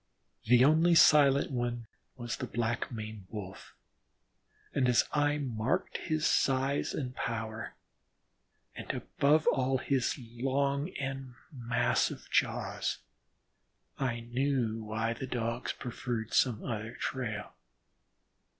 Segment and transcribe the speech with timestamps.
[0.45, 1.85] The only silent one
[2.17, 3.75] was the black maned Wolf,
[4.73, 7.75] and as I marked his size and power,
[8.73, 12.97] and above all his long and massive jaws,
[13.99, 17.53] I knew why the Dogs preferred some other trail.